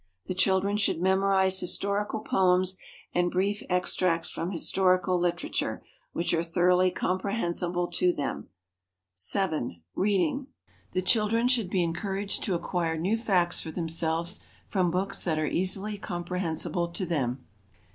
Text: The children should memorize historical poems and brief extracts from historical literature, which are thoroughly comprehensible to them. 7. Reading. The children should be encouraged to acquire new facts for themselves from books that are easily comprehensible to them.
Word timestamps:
The 0.25 0.33
children 0.33 0.77
should 0.77 0.99
memorize 0.99 1.59
historical 1.59 2.21
poems 2.21 2.75
and 3.13 3.29
brief 3.29 3.61
extracts 3.69 4.31
from 4.31 4.49
historical 4.49 5.19
literature, 5.19 5.83
which 6.11 6.33
are 6.33 6.41
thoroughly 6.41 6.89
comprehensible 6.89 7.87
to 7.89 8.11
them. 8.11 8.49
7. 9.13 9.79
Reading. 9.93 10.47
The 10.93 11.03
children 11.03 11.47
should 11.47 11.69
be 11.69 11.83
encouraged 11.83 12.41
to 12.45 12.55
acquire 12.55 12.97
new 12.97 13.15
facts 13.15 13.61
for 13.61 13.69
themselves 13.69 14.39
from 14.67 14.89
books 14.89 15.23
that 15.25 15.37
are 15.37 15.45
easily 15.45 15.99
comprehensible 15.99 16.87
to 16.87 17.05
them. 17.05 17.45